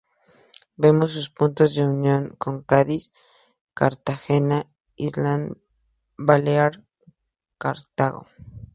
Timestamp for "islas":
4.95-5.51